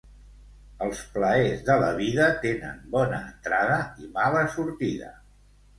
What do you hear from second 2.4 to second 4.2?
tenen bona entrada i